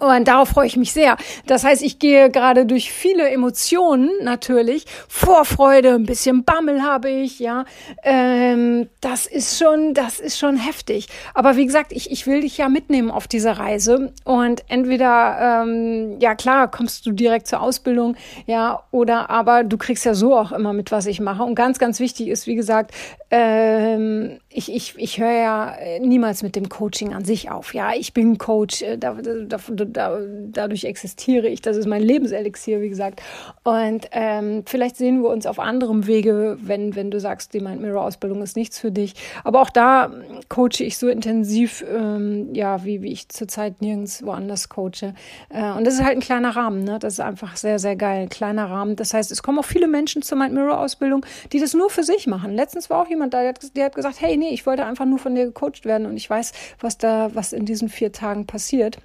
Und 0.00 0.26
darauf 0.26 0.48
freue 0.50 0.66
ich 0.66 0.76
mich 0.76 0.92
sehr. 0.92 1.16
Das 1.46 1.64
heißt, 1.64 1.82
ich 1.82 1.98
gehe 1.98 2.30
gerade 2.30 2.66
durch 2.66 2.92
viele 2.92 3.28
Emotionen 3.30 4.10
natürlich. 4.22 4.86
Vorfreude, 5.08 5.94
ein 5.94 6.06
bisschen 6.06 6.44
Bammel 6.44 6.82
habe 6.82 7.10
ich, 7.10 7.38
ja. 7.38 7.64
Ähm, 8.02 8.88
das 9.00 9.26
ist 9.26 9.58
schon, 9.58 9.94
das 9.94 10.20
ist 10.20 10.38
schon 10.38 10.56
heftig. 10.56 11.08
Aber 11.32 11.56
wie 11.56 11.66
gesagt, 11.66 11.92
ich, 11.92 12.10
ich 12.10 12.26
will 12.26 12.40
dich 12.40 12.58
ja 12.58 12.68
mitnehmen 12.68 13.10
auf 13.10 13.28
diese 13.28 13.58
Reise. 13.58 14.12
Und 14.24 14.64
entweder, 14.68 15.62
ähm, 15.64 16.18
ja 16.20 16.34
klar, 16.34 16.70
kommst 16.70 17.06
du 17.06 17.12
direkt 17.12 17.46
zur 17.46 17.60
Ausbildung, 17.60 18.16
ja, 18.46 18.82
oder 18.90 19.30
aber 19.30 19.64
du 19.64 19.78
kriegst 19.78 20.04
ja 20.04 20.14
so 20.14 20.36
auch 20.36 20.52
immer 20.52 20.72
mit, 20.72 20.90
was 20.90 21.06
ich 21.06 21.20
mache. 21.20 21.42
Und 21.44 21.54
ganz, 21.54 21.78
ganz 21.78 22.00
wichtig 22.00 22.28
ist, 22.28 22.46
wie 22.46 22.56
gesagt, 22.56 22.92
ähm, 23.30 24.38
ich, 24.56 24.72
ich, 24.72 24.94
ich 24.96 25.18
höre 25.18 25.32
ja 25.32 25.76
niemals 25.98 26.44
mit 26.44 26.54
dem 26.54 26.68
Coaching 26.68 27.12
an 27.12 27.24
sich 27.24 27.50
auf. 27.50 27.74
Ja, 27.74 27.92
ich 27.92 28.14
bin 28.14 28.38
Coach, 28.38 28.82
äh, 28.82 28.96
da, 28.96 29.14
da, 29.14 29.58
da, 29.68 30.20
dadurch 30.46 30.84
existiere 30.84 31.48
ich, 31.48 31.60
das 31.60 31.76
ist 31.76 31.86
mein 31.86 32.02
Lebenselixier, 32.02 32.80
wie 32.80 32.88
gesagt. 32.88 33.20
Und 33.64 34.08
ähm, 34.12 34.62
vielleicht 34.64 34.96
sehen 34.96 35.22
wir 35.22 35.30
uns 35.30 35.46
auf 35.46 35.58
anderem 35.58 36.06
Wege, 36.06 36.56
wenn, 36.60 36.94
wenn 36.94 37.10
du 37.10 37.18
sagst, 37.18 37.52
die 37.52 37.58
Mind 37.58 37.80
Mirror 37.80 38.04
Ausbildung 38.04 38.42
ist 38.42 38.54
nichts 38.56 38.78
für 38.78 38.92
dich. 38.92 39.14
Aber 39.42 39.60
auch 39.60 39.70
da 39.70 40.12
coache 40.48 40.84
ich 40.84 40.98
so 40.98 41.08
intensiv, 41.08 41.84
ähm, 41.92 42.54
ja, 42.54 42.84
wie, 42.84 43.02
wie 43.02 43.10
ich 43.10 43.28
zurzeit 43.30 43.82
nirgends 43.82 44.24
woanders 44.24 44.68
coache. 44.68 45.14
Äh, 45.48 45.72
und 45.72 45.84
das 45.84 45.94
ist 45.94 46.04
halt 46.04 46.16
ein 46.16 46.20
kleiner 46.20 46.54
Rahmen, 46.54 46.84
ne? 46.84 47.00
Das 47.00 47.14
ist 47.14 47.20
einfach 47.20 47.56
sehr, 47.56 47.80
sehr 47.80 47.96
geil. 47.96 48.22
Ein 48.22 48.28
kleiner 48.28 48.70
Rahmen. 48.70 48.94
Das 48.94 49.14
heißt, 49.14 49.32
es 49.32 49.42
kommen 49.42 49.58
auch 49.58 49.64
viele 49.64 49.88
Menschen 49.88 50.22
zur 50.22 50.38
Mind 50.38 50.54
Mirror 50.54 50.78
Ausbildung, 50.78 51.26
die 51.52 51.58
das 51.58 51.74
nur 51.74 51.90
für 51.90 52.04
sich 52.04 52.28
machen. 52.28 52.54
Letztens 52.54 52.88
war 52.88 53.02
auch 53.02 53.08
jemand 53.08 53.34
da, 53.34 53.40
der 53.40 53.48
hat, 53.48 53.76
der 53.76 53.86
hat 53.86 53.96
gesagt, 53.96 54.20
hey, 54.20 54.43
nee, 54.44 54.54
ich 54.54 54.66
wollte 54.66 54.84
einfach 54.84 55.06
nur 55.06 55.18
von 55.18 55.34
dir 55.34 55.46
gecoacht 55.46 55.84
werden 55.84 56.06
und 56.06 56.16
ich 56.16 56.28
weiß, 56.28 56.52
was 56.80 56.98
da, 56.98 57.30
was 57.34 57.52
in 57.52 57.64
diesen 57.64 57.88
vier 57.88 58.12
Tagen 58.12 58.46
passiert. 58.46 58.98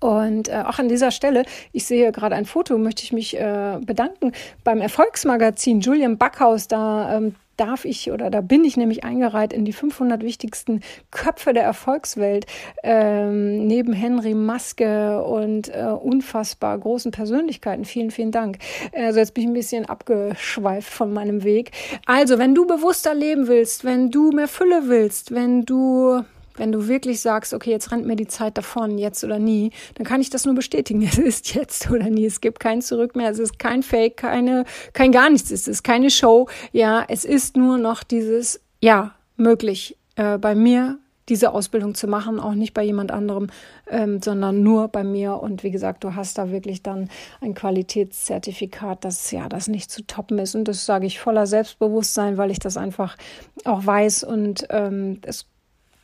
Und 0.00 0.48
äh, 0.48 0.62
auch 0.66 0.78
an 0.78 0.88
dieser 0.88 1.10
Stelle, 1.10 1.44
ich 1.72 1.86
sehe 1.86 2.12
gerade 2.12 2.34
ein 2.34 2.44
Foto, 2.44 2.76
möchte 2.78 3.02
ich 3.02 3.12
mich 3.12 3.38
äh, 3.38 3.78
bedanken 3.80 4.32
beim 4.64 4.80
Erfolgsmagazin 4.80 5.80
Julian 5.80 6.18
Backhaus. 6.18 6.68
Da 6.68 7.16
ähm, 7.16 7.34
darf 7.58 7.84
ich 7.84 8.10
oder 8.10 8.30
da 8.30 8.40
bin 8.40 8.64
ich 8.64 8.76
nämlich 8.76 9.04
eingereiht 9.04 9.52
in 9.52 9.64
die 9.64 9.72
500 9.72 10.22
wichtigsten 10.22 10.80
Köpfe 11.10 11.52
der 11.52 11.64
Erfolgswelt 11.64 12.46
ähm, 12.82 13.66
neben 13.66 13.92
Henry 13.92 14.34
Maske 14.34 15.22
und 15.22 15.68
äh, 15.68 15.82
unfassbar 15.82 16.78
großen 16.78 17.10
Persönlichkeiten. 17.10 17.84
Vielen, 17.84 18.10
vielen 18.10 18.32
Dank. 18.32 18.58
Also 18.92 19.18
jetzt 19.18 19.34
bin 19.34 19.44
ich 19.44 19.50
ein 19.50 19.54
bisschen 19.54 19.86
abgeschweift 19.86 20.90
von 20.90 21.12
meinem 21.12 21.44
Weg. 21.44 21.72
Also, 22.06 22.38
wenn 22.38 22.54
du 22.54 22.66
bewusster 22.66 23.14
leben 23.14 23.48
willst, 23.48 23.84
wenn 23.84 24.10
du 24.10 24.30
mehr 24.30 24.48
Fülle 24.48 24.82
willst, 24.86 25.34
wenn 25.34 25.64
du 25.64 26.22
wenn 26.58 26.72
du 26.72 26.88
wirklich 26.88 27.20
sagst, 27.20 27.54
okay, 27.54 27.70
jetzt 27.70 27.90
rennt 27.92 28.06
mir 28.06 28.16
die 28.16 28.26
Zeit 28.26 28.58
davon, 28.58 28.98
jetzt 28.98 29.24
oder 29.24 29.38
nie, 29.38 29.70
dann 29.94 30.06
kann 30.06 30.20
ich 30.20 30.30
das 30.30 30.44
nur 30.44 30.54
bestätigen. 30.54 31.02
Es 31.08 31.18
ist 31.18 31.54
jetzt 31.54 31.90
oder 31.90 32.10
nie. 32.10 32.26
Es 32.26 32.40
gibt 32.40 32.60
kein 32.60 32.82
Zurück 32.82 33.16
mehr. 33.16 33.30
Es 33.30 33.38
ist 33.38 33.58
kein 33.58 33.82
Fake, 33.82 34.16
keine, 34.16 34.64
kein 34.92 35.10
gar 35.10 35.30
nichts. 35.30 35.50
Es 35.50 35.66
ist 35.66 35.82
keine 35.82 36.10
Show. 36.10 36.48
Ja, 36.72 37.04
es 37.08 37.24
ist 37.24 37.56
nur 37.56 37.78
noch 37.78 38.02
dieses, 38.02 38.60
ja, 38.80 39.14
möglich, 39.36 39.96
äh, 40.16 40.38
bei 40.38 40.54
mir 40.54 40.98
diese 41.28 41.52
Ausbildung 41.52 41.94
zu 41.94 42.06
machen, 42.08 42.40
auch 42.40 42.54
nicht 42.54 42.74
bei 42.74 42.82
jemand 42.82 43.10
anderem, 43.10 43.48
ähm, 43.88 44.20
sondern 44.22 44.62
nur 44.62 44.88
bei 44.88 45.04
mir. 45.04 45.34
Und 45.34 45.62
wie 45.62 45.70
gesagt, 45.70 46.04
du 46.04 46.14
hast 46.14 46.38
da 46.38 46.50
wirklich 46.50 46.82
dann 46.82 47.08
ein 47.40 47.54
Qualitätszertifikat, 47.54 49.04
das 49.04 49.30
ja 49.30 49.48
das 49.48 49.68
nicht 49.68 49.90
zu 49.90 50.06
toppen 50.06 50.38
ist. 50.38 50.54
Und 50.54 50.64
das 50.66 50.86
sage 50.86 51.06
ich 51.06 51.20
voller 51.20 51.46
Selbstbewusstsein, 51.46 52.38
weil 52.38 52.50
ich 52.50 52.58
das 52.58 52.76
einfach 52.76 53.16
auch 53.64 53.84
weiß 53.84 54.24
und 54.24 54.66
ähm, 54.70 55.20
es 55.22 55.46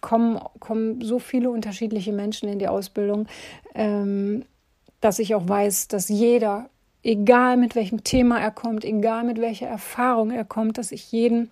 kommen, 0.04 0.38
kommen 0.60 1.00
so 1.00 1.18
viele 1.18 1.48
unterschiedliche 1.48 2.12
Menschen 2.12 2.46
in 2.46 2.58
die 2.58 2.68
Ausbildung, 2.68 3.26
ähm, 3.74 4.44
dass 5.00 5.18
ich 5.18 5.34
auch 5.34 5.48
weiß, 5.48 5.88
dass 5.88 6.10
jeder, 6.10 6.68
egal 7.02 7.56
mit 7.56 7.74
welchem 7.74 8.04
Thema 8.04 8.38
er 8.38 8.50
kommt, 8.50 8.84
egal 8.84 9.24
mit 9.24 9.40
welcher 9.40 9.66
Erfahrung 9.66 10.30
er 10.30 10.44
kommt, 10.44 10.76
dass 10.76 10.92
ich 10.92 11.10
jeden 11.10 11.50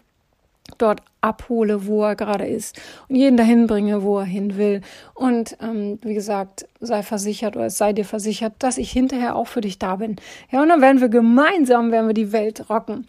dort 0.78 1.02
abhole, 1.20 1.86
wo 1.86 2.02
er 2.02 2.16
gerade 2.16 2.46
ist 2.46 2.80
und 3.08 3.16
jeden 3.16 3.36
dahin 3.36 3.66
bringe, 3.66 4.02
wo 4.02 4.18
er 4.18 4.24
hin 4.24 4.56
will. 4.56 4.80
Und 5.14 5.56
ähm, 5.60 5.98
wie 6.02 6.14
gesagt, 6.14 6.66
sei 6.80 7.02
versichert 7.02 7.56
oder 7.56 7.66
es 7.66 7.78
sei 7.78 7.92
dir 7.92 8.04
versichert, 8.04 8.54
dass 8.58 8.78
ich 8.78 8.90
hinterher 8.90 9.36
auch 9.36 9.46
für 9.46 9.60
dich 9.60 9.78
da 9.78 9.96
bin. 9.96 10.16
Ja, 10.50 10.62
und 10.62 10.68
dann 10.68 10.80
werden 10.80 11.00
wir 11.00 11.08
gemeinsam, 11.08 11.92
werden 11.92 12.08
wir 12.08 12.14
die 12.14 12.32
Welt 12.32 12.68
rocken. 12.68 13.06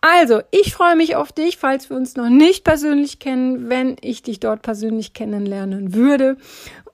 Also, 0.00 0.40
ich 0.52 0.72
freue 0.72 0.94
mich 0.94 1.16
auf 1.16 1.32
dich, 1.32 1.56
falls 1.56 1.90
wir 1.90 1.96
uns 1.96 2.14
noch 2.14 2.28
nicht 2.28 2.62
persönlich 2.62 3.18
kennen, 3.18 3.68
wenn 3.68 3.96
ich 4.00 4.22
dich 4.22 4.38
dort 4.38 4.62
persönlich 4.62 5.14
kennenlernen 5.14 5.94
würde. 5.94 6.36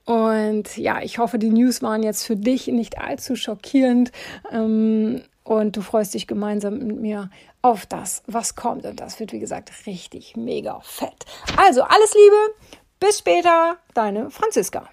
Und 0.05 0.75
ja, 0.77 1.01
ich 1.01 1.19
hoffe, 1.19 1.37
die 1.37 1.51
News 1.51 1.81
waren 1.81 2.01
jetzt 2.03 2.25
für 2.25 2.35
dich 2.35 2.67
nicht 2.67 2.97
allzu 2.97 3.35
schockierend. 3.35 4.11
Ähm, 4.51 5.21
und 5.43 5.75
du 5.75 5.81
freust 5.81 6.13
dich 6.13 6.25
gemeinsam 6.25 6.79
mit 6.79 6.99
mir 6.99 7.29
auf 7.63 7.87
das, 7.87 8.21
was 8.27 8.55
kommt. 8.55 8.85
Und 8.85 8.99
das 8.99 9.19
wird, 9.19 9.33
wie 9.33 9.39
gesagt, 9.39 9.71
richtig 9.87 10.37
mega 10.37 10.79
fett. 10.81 11.25
Also, 11.57 11.81
alles 11.81 12.13
Liebe, 12.13 12.53
bis 12.99 13.17
später, 13.17 13.77
deine 13.95 14.29
Franziska. 14.29 14.87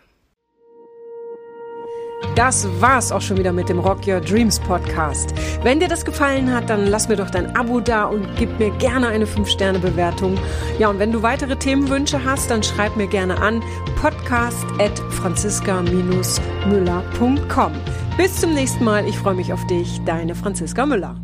Das 2.37 2.69
war's 2.81 3.11
auch 3.13 3.21
schon 3.21 3.37
wieder 3.39 3.53
mit 3.53 3.69
dem 3.69 3.81
Rock 3.81 4.07
Your 4.07 4.21
Dreams 4.21 4.61
Podcast. 4.61 5.35
Wenn 5.63 5.81
dir 5.81 5.89
das 5.89 6.05
gefallen 6.05 6.53
hat, 6.53 6.71
dann 6.71 6.87
lass 6.87 7.09
mir 7.09 7.17
doch 7.17 7.31
dein 7.31 7.57
Abo 7.57 7.81
da 7.81 8.05
und 8.05 8.29
gib 8.37 8.57
mir 8.59 8.71
gerne 8.79 9.09
eine 9.09 9.25
5-Sterne-Bewertung. 9.25 10.39
Ja, 10.79 10.91
und 10.91 10.99
wenn 10.99 11.13
du 11.13 11.23
weitere 11.23 11.57
Themenwünsche 11.57 12.23
hast, 12.25 12.51
dann 12.51 12.63
schreib 12.63 12.97
mir 12.97 13.09
gerne 13.09 13.41
an 13.41 13.63
podcast 14.01 14.65
at 14.79 14.99
franziska-müller.com. 15.11 17.73
Bis 18.17 18.37
zum 18.37 18.55
nächsten 18.55 18.85
Mal. 18.85 19.07
Ich 19.09 19.19
freue 19.19 19.35
mich 19.35 19.53
auf 19.53 19.67
dich. 19.67 20.01
Deine 20.05 20.35
Franziska 20.35 20.87
Müller. 20.87 21.21